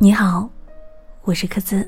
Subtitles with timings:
[0.00, 0.48] 你好，
[1.24, 1.84] 我是柯兹。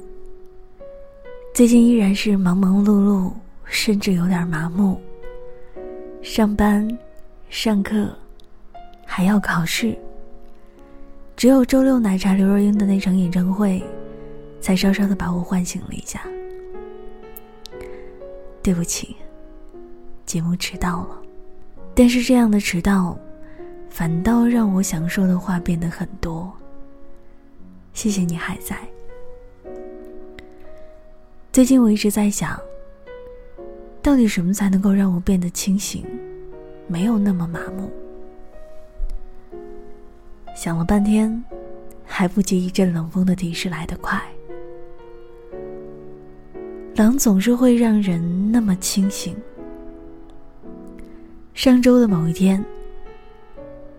[1.55, 3.33] 最近依然是忙忙碌碌，
[3.65, 5.01] 甚至有点麻木。
[6.21, 6.99] 上班、
[7.51, 8.13] 上课，
[9.07, 9.97] 还要考试。
[11.37, 13.81] 只有周六奶茶刘若英的那场演唱会，
[14.61, 16.21] 才稍稍的把我唤醒了一下。
[18.61, 19.15] 对不起，
[20.27, 21.23] 节目迟到了。
[21.95, 23.17] 但是这样的迟到，
[23.89, 26.53] 反倒让我想说的话变得很多。
[28.01, 28.75] 谢谢你还在。
[31.53, 32.59] 最近我一直在想，
[34.01, 36.03] 到底什么才能够让我变得清醒，
[36.87, 37.91] 没有那么麻木？
[40.57, 41.45] 想了半天，
[42.07, 44.19] 还不及一阵冷风的提示来得快。
[46.97, 49.37] 冷总是会让人那么清醒。
[51.53, 52.65] 上周的某一天，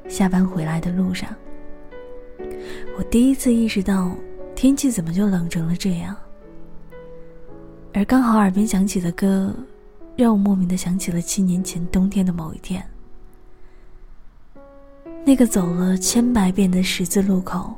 [0.07, 1.29] 下班回来的路上。
[2.97, 4.11] 我第一次意识到，
[4.55, 6.15] 天气怎么就冷成了这样。
[7.93, 9.53] 而刚好耳边响起的歌，
[10.15, 12.85] 让我莫名的想起了七年前冬天的某一天。
[15.25, 17.73] 那个走了千百遍的十字路口，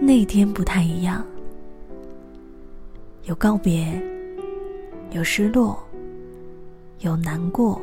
[0.00, 1.24] 那天不太一样。
[3.24, 4.00] 有告别，
[5.12, 5.82] 有失落，
[7.00, 7.80] 有难过，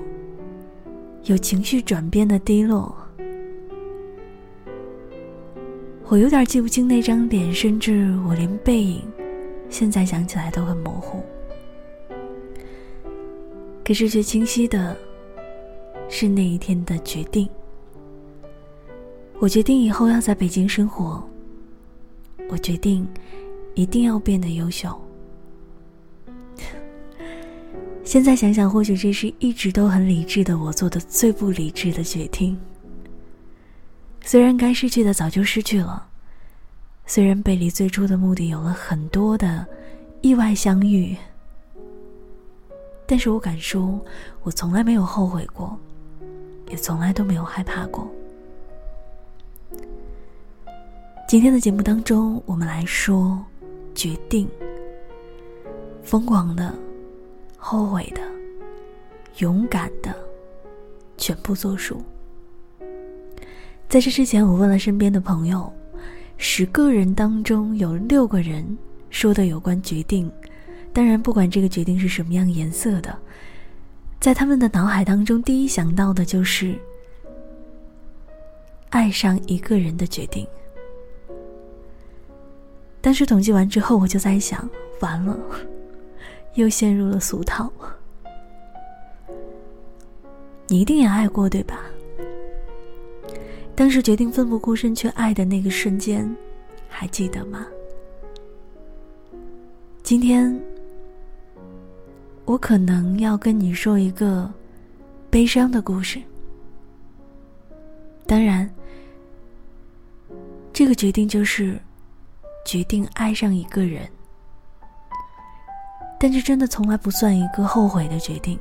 [1.23, 2.95] 有情绪转变的低落。
[6.11, 9.01] 我有点记不清那张脸，甚至我连背影，
[9.69, 11.23] 现在想起来都很模糊。
[13.81, 14.93] 可是却清晰的，
[16.09, 17.47] 是那一天的决定。
[19.39, 21.23] 我决定以后要在北京生活。
[22.49, 23.07] 我决定，
[23.73, 24.93] 一定要变得优秀。
[28.03, 32.59] 现在想想，或许这是一直都很理智的我做的最不理智的决定。
[34.23, 36.07] 虽然该失去的早就失去了，
[37.05, 39.65] 虽然背离最初的目的有了很多的
[40.21, 41.17] 意外相遇，
[43.05, 43.99] 但是我敢说，
[44.43, 45.77] 我从来没有后悔过，
[46.69, 48.09] 也从来都没有害怕过。
[51.27, 53.43] 今天的节目当中，我们来说
[53.93, 54.47] 决定，
[56.03, 56.73] 疯狂的、
[57.57, 58.21] 后悔的、
[59.39, 60.15] 勇敢的，
[61.17, 62.01] 全部作数。
[63.91, 65.69] 在这之前，我问了身边的朋友，
[66.37, 68.65] 十个人当中有六个人
[69.09, 70.31] 说的有关决定，
[70.93, 73.13] 当然不管这个决定是什么样颜色的，
[74.21, 76.73] 在他们的脑海当中，第一想到的就是
[78.91, 80.47] 爱上一个人的决定。
[83.01, 84.69] 但是统计完之后，我就在想，
[85.01, 85.37] 完了，
[86.53, 87.69] 又陷入了俗套。
[90.67, 91.77] 你一定也爱过，对吧？
[93.75, 96.29] 当时决定奋不顾身去爱的那个瞬间，
[96.87, 97.65] 还记得吗？
[100.03, 100.61] 今天，
[102.45, 104.51] 我可能要跟你说一个
[105.31, 106.21] 悲伤的故事。
[108.27, 108.69] 当然，
[110.71, 111.79] 这个决定就是
[112.65, 114.07] 决定爱上一个人，
[116.19, 118.59] 但这真的从来不算一个后悔的决定，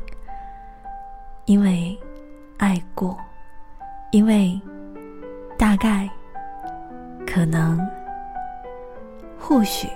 [1.44, 1.98] 因为
[2.56, 3.18] 爱过，
[4.12, 4.58] 因为。
[5.60, 6.08] 大概，
[7.26, 7.78] 可能，
[9.38, 9.86] 或许，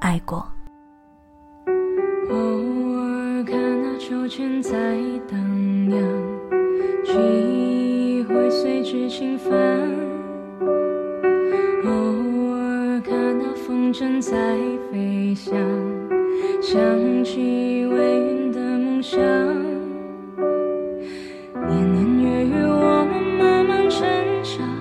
[0.00, 0.46] 爱过。
[2.28, 4.70] 偶尔看那秋千在
[5.26, 5.40] 荡
[5.88, 6.02] 漾，
[7.02, 9.50] 记忆会随之轻翻。
[11.86, 11.90] 偶
[12.52, 14.36] 尔看那风筝在
[14.92, 15.56] 飞翔，
[16.60, 19.18] 想起微云的梦想。
[24.00, 24.06] 挣
[24.42, 24.79] 扎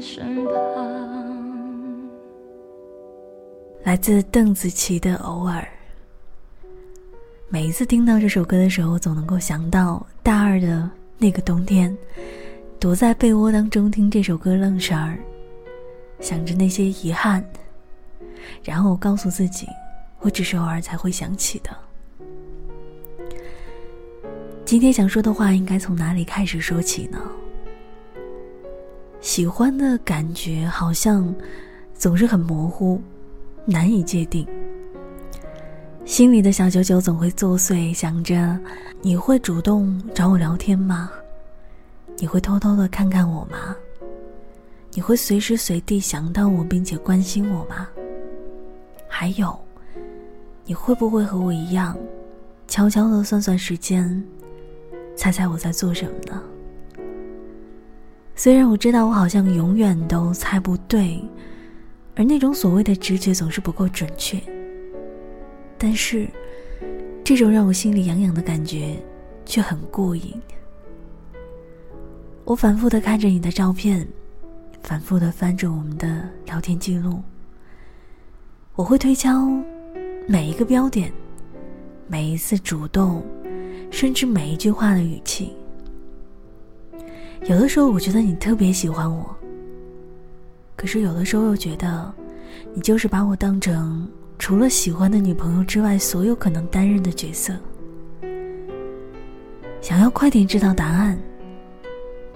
[0.00, 0.52] 身旁。
[3.84, 5.60] 来自邓紫棋的《偶尔》。
[7.48, 11.96] 每一次听到这首歌的时候，总能够想到大二的那个冬天，
[12.78, 15.18] 躲在被窝当中听这首歌愣神儿，
[16.20, 17.42] 想着那些遗憾，
[18.62, 19.66] 然后告诉自己，
[20.20, 21.74] 我只是偶尔才会想起的。
[24.66, 27.18] 今天想说的话，应该从哪里开始说起呢？
[29.28, 31.34] 喜欢的感觉好像
[31.92, 32.98] 总是很模糊。
[33.66, 34.48] 难以界定，
[36.06, 38.58] 心里的小九九总会作祟，想着
[39.02, 41.10] 你会主动找我聊天吗？
[42.16, 43.76] 你会偷偷的看看我吗？
[44.94, 47.86] 你会随时随地想到我并且关心我吗？
[49.06, 49.54] 还有，
[50.64, 51.94] 你会不会和我一样，
[52.66, 54.24] 悄悄的算算时间，
[55.14, 56.42] 猜猜我在做什么呢？
[58.38, 61.20] 虽然我知道我好像永远都猜不对。
[62.14, 64.40] 而那种所谓的直觉总是不够准确，
[65.76, 66.28] 但是，
[67.24, 68.96] 这种让我心里痒痒的感觉
[69.44, 70.34] 却很过瘾。
[72.44, 74.06] 我反复的看着你的照片，
[74.82, 77.20] 反复的翻着我们的聊天记录。
[78.74, 79.48] 我会推敲
[80.28, 81.12] 每一个标点，
[82.06, 83.20] 每一次主动，
[83.90, 85.52] 甚至每一句话的语气。
[87.46, 89.34] 有的时候，我觉得你特别喜欢我。
[90.76, 92.12] 可是有的时候又觉得，
[92.74, 94.08] 你就是把我当成
[94.38, 97.54] 除了喜欢的女朋友之外所有可能担任的角色。
[99.80, 101.18] 想要快点知道答案，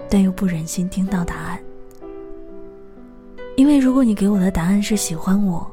[0.09, 1.59] 但又不忍心听到答案。
[3.55, 5.69] 因为如果你给我的答案是喜欢我，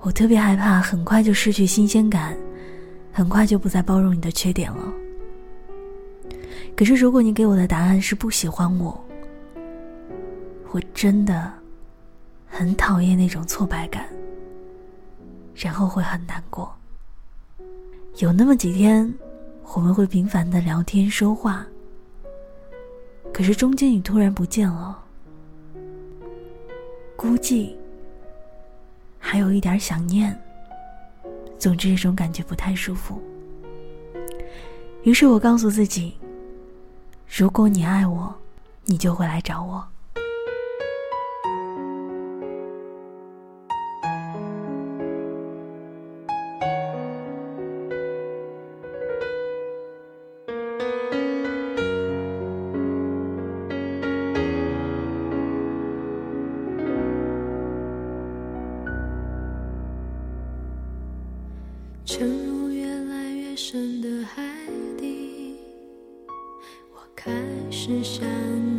[0.00, 2.36] 我特别害怕很快就失去新鲜感，
[3.12, 4.92] 很快就不再包容你的缺点了。
[6.76, 9.04] 可是如果你给我的答案是不喜欢我，
[10.70, 11.52] 我真的。
[12.54, 14.06] 很讨厌那种挫败感，
[15.56, 16.70] 然后会很难过。
[18.18, 19.10] 有那么几天，
[19.72, 21.66] 我们会频繁的聊天说话，
[23.32, 25.02] 可是中间你突然不见了，
[27.16, 27.74] 估计
[29.18, 30.38] 还有一点想念。
[31.58, 33.18] 总之，这种感觉不太舒服。
[35.04, 36.12] 于是我告诉自己，
[37.34, 38.34] 如果你爱我，
[38.84, 39.88] 你就会来找我。
[67.84, 68.71] 是想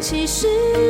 [0.00, 0.89] 其实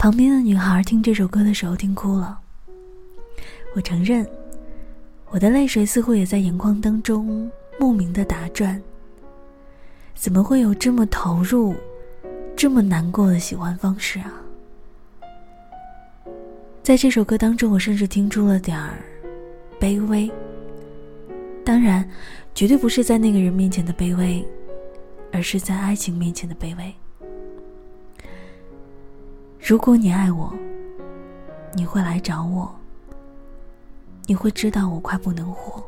[0.00, 2.40] 旁边的女孩听这首歌的时候听哭了。
[3.74, 4.26] 我承认，
[5.28, 8.80] 我的泪水似乎也在眼眶当中莫名的打转。
[10.14, 11.74] 怎么会有这么投入、
[12.56, 14.32] 这么难过的喜欢方式啊？
[16.82, 19.04] 在这首歌当中，我甚至听出了点儿
[19.78, 20.30] 卑微。
[21.62, 22.08] 当然，
[22.54, 24.42] 绝对不是在那个人面前的卑微，
[25.30, 26.94] 而是在爱情面前的卑微。
[29.70, 30.52] 如果你爱我，
[31.76, 32.68] 你会来找我，
[34.26, 35.80] 你会知道我快不能活。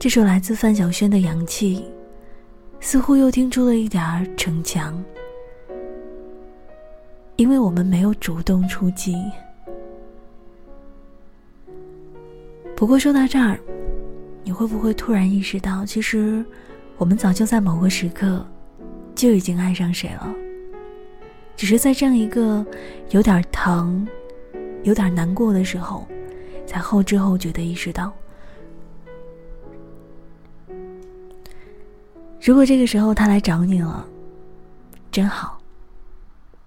[0.00, 1.76] 这首来自范晓萱的《氧气》，
[2.84, 5.00] 似乎又听出了一点儿逞强，
[7.36, 9.14] 因为我们没有主动出击。
[12.74, 13.56] 不过说到这儿，
[14.42, 16.44] 你会不会突然意识到，其实
[16.96, 18.44] 我们早就在某个时刻
[19.14, 20.34] 就已经爱上谁了？
[21.58, 22.64] 只是在这样一个
[23.10, 24.06] 有点疼、
[24.84, 26.06] 有点难过的时候，
[26.64, 28.12] 才后知后觉的意识到。
[32.40, 34.06] 如果这个时候他来找你了，
[35.10, 35.60] 真好，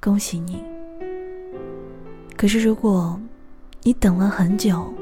[0.02, 0.62] 恭喜你。
[2.36, 3.18] 可是如果
[3.84, 4.94] 你等了很久，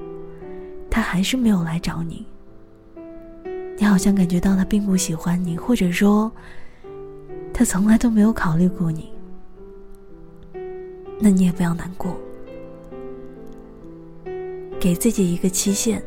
[0.88, 2.28] 他还是没有来找你，
[3.76, 6.32] 你好像感觉到他并不喜欢你，或者说，
[7.52, 9.12] 他从来都没有考虑过你。
[11.20, 12.18] 那你也不要难过，
[14.80, 16.02] 给自己一个期限，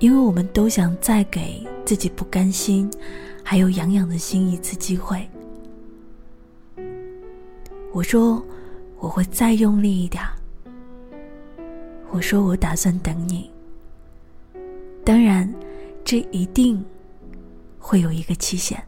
[0.00, 2.90] 因为我们都想再给自己不甘心，
[3.44, 5.24] 还有痒痒的心一次机会。
[7.92, 8.44] 我说
[8.98, 10.20] 我会再用力一点，
[12.10, 13.48] 我说我打算等你。
[15.04, 15.48] 当然，
[16.04, 16.84] 这一定
[17.78, 18.82] 会有一个期限。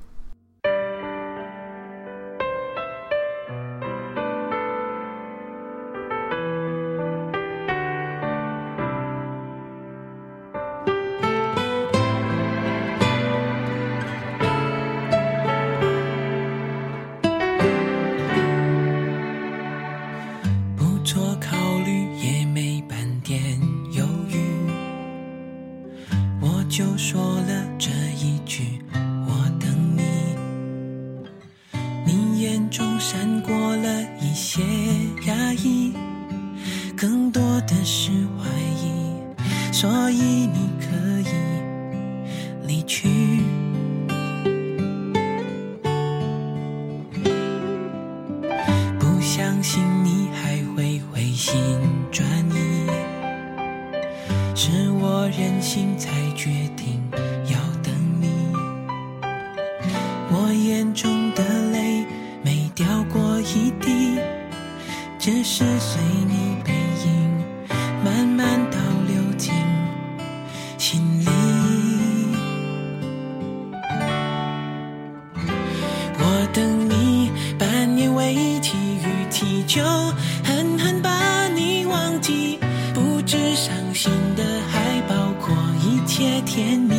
[83.31, 86.97] 是伤心的，还包括一切甜蜜。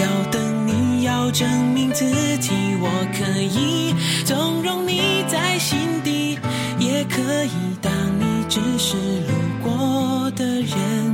[0.00, 2.06] 要等你，要证明自
[2.38, 3.94] 己，我可以
[4.24, 6.38] 纵容你在心底，
[6.78, 7.50] 也可以
[7.82, 11.07] 当你只是路过的人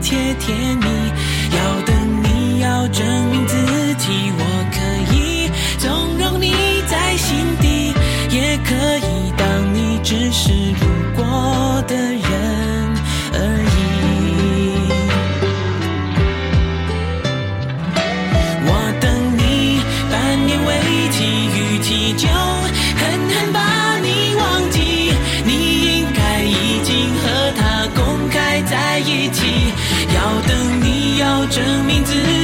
[0.00, 0.86] 且甜蜜。
[1.56, 3.54] 要等你，要证明自
[3.98, 4.45] 己，我
[31.56, 32.35] 证明自己，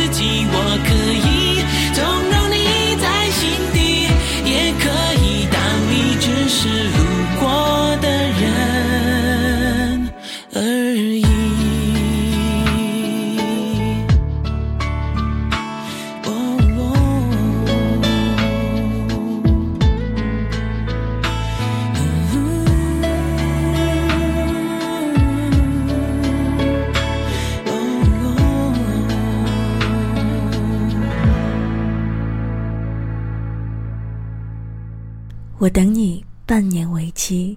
[36.52, 37.56] 半年为期，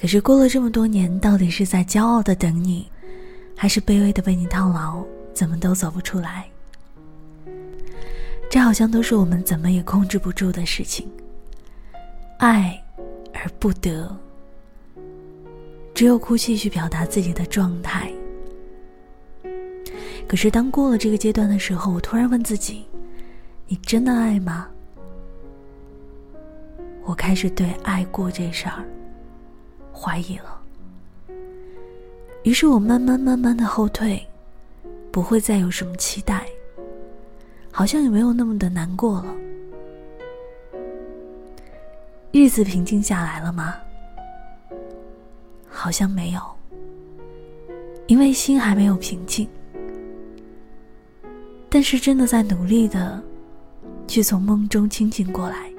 [0.00, 2.90] 可是过了这么多年，到底是在骄傲的等你，
[3.54, 5.04] 还是卑微的被你套牢？
[5.34, 6.48] 怎么都走不出来。
[8.48, 11.06] 这好像都是我们怎么也控制不住的事情。
[12.38, 12.82] 爱
[13.34, 14.16] 而不得，
[15.92, 18.10] 只有哭泣去表达自己的状态。
[20.26, 22.86] 可是当过了这个阶段的时候，我突然问自己：
[23.66, 24.66] 你真的爱吗？
[27.08, 28.84] 我开始对爱过这事儿
[29.94, 30.60] 怀疑了。
[32.42, 34.22] 于是我慢慢慢慢的后退，
[35.10, 36.46] 不会再有什么期待，
[37.72, 39.34] 好像也没有那么的难过了。
[42.30, 43.74] 日子平静下来了吗？
[45.66, 46.42] 好像没有，
[48.06, 49.48] 因为心还没有平静。
[51.70, 53.22] 但是真的在努力的
[54.06, 55.72] 去从梦中清醒过来。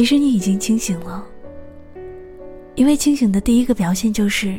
[0.00, 1.22] 其实你已经清醒了，
[2.74, 4.58] 因为清醒的第一个表现就是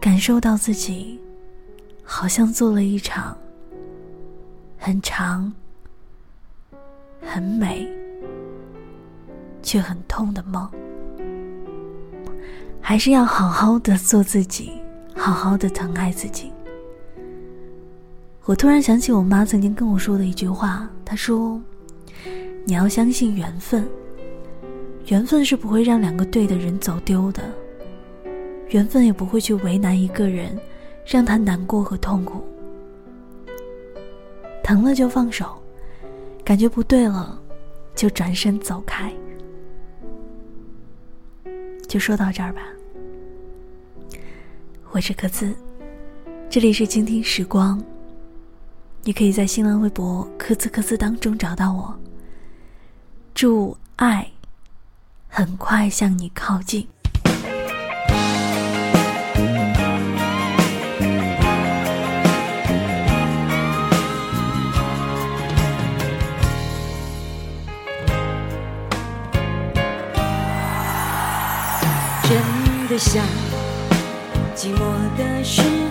[0.00, 1.20] 感受到自己
[2.02, 3.36] 好像做了一场
[4.78, 5.52] 很长、
[7.20, 7.86] 很美
[9.62, 10.66] 却很痛的梦。
[12.80, 14.72] 还是要好好的做自己，
[15.14, 16.50] 好好的疼爱自己。
[18.46, 21.60] 我突然想起我妈曾经跟我说的一句话，她说
[22.64, 23.86] ：“你要相信缘分，
[25.06, 27.44] 缘分是不会让两个对的人走丢的，
[28.70, 30.58] 缘分也不会去为难一个人，
[31.06, 32.42] 让他难过和痛苦。
[34.64, 35.56] 疼了就放手，
[36.44, 37.40] 感觉不对了，
[37.94, 39.12] 就转身走开。”
[41.86, 42.62] 就说到这儿吧。
[44.90, 45.54] 我是柯兹，
[46.50, 47.80] 这里是倾听时光。
[49.04, 51.96] 你可以在新浪微博“科兹科兹”当中找到我。
[53.34, 54.28] 祝爱
[55.36, 56.88] 很快向你靠近。
[72.22, 73.22] 真的想
[74.54, 75.85] 寂寞的时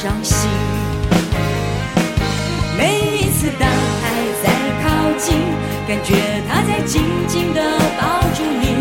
[0.00, 0.48] 伤心？
[2.78, 4.06] 每一次当爱
[4.40, 4.46] 在
[4.80, 4.86] 靠
[5.18, 5.34] 近，
[5.88, 6.14] 感觉
[6.48, 7.60] 它在紧紧地
[7.98, 8.76] 抱住你，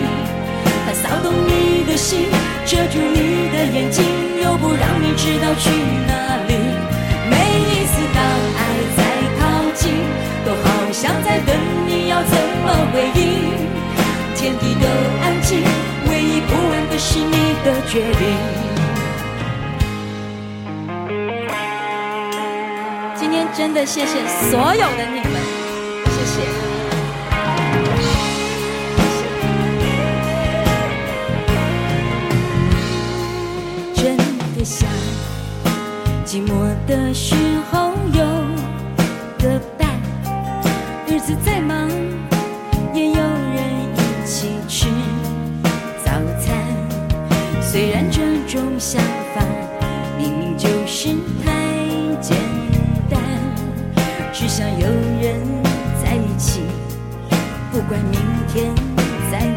[0.85, 2.27] 它骚动你的心，
[2.67, 4.05] 遮住你的眼睛，
[4.43, 5.71] 又不让你知道去
[6.05, 6.53] 哪里。
[7.31, 8.21] 每一次当
[8.53, 8.61] 爱
[8.95, 9.01] 在
[9.39, 9.41] 靠
[9.73, 9.89] 近，
[10.45, 11.55] 都好像在等
[11.87, 13.57] 你要怎么回应。
[14.35, 14.85] 天地都
[15.23, 15.63] 安静，
[16.11, 18.66] 唯一不安的是你的决定。
[23.67, 25.41] 真的谢谢所有的你们，
[26.05, 26.39] 谢谢。
[33.93, 34.15] 真
[34.55, 34.87] 的想
[36.25, 36.49] 寂寞
[36.87, 37.35] 的时
[37.69, 38.23] 候有
[39.37, 39.89] 个伴，
[41.05, 41.89] 日子再忙
[42.93, 43.59] 也有人
[43.97, 44.87] 一起吃
[46.05, 46.55] 早餐。
[47.61, 49.01] 虽然这种想
[49.35, 49.43] 法
[50.17, 51.09] 明明就是
[56.03, 56.61] 在一起，
[57.71, 58.73] 不管明天
[59.31, 59.56] 在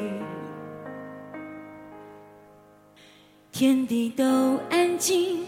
[3.61, 5.45] 天地都安静，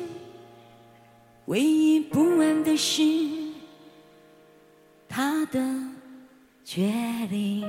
[1.46, 3.02] 唯一不安的是
[5.10, 5.60] 他的
[6.64, 6.94] 决
[7.28, 7.68] 定。